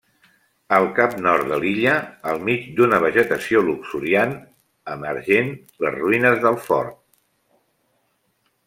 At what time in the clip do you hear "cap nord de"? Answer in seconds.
0.99-1.59